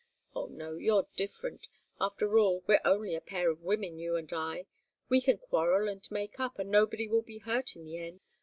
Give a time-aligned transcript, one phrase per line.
[0.35, 0.77] Oh, no!
[0.77, 1.67] You're different.
[1.99, 4.65] After all, we're only a pair of women, you and I.
[5.09, 8.19] We can quarrel and make up, and nobody will be hurt in the end.